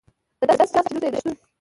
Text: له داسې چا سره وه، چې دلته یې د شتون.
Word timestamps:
له 0.47 0.53
داسې 0.59 0.71
چا 0.75 0.79
سره 0.85 0.89
وه، 0.93 0.97
چې 0.97 1.01
دلته 1.03 1.07
یې 1.07 1.13
د 1.13 1.17
شتون. 1.21 1.33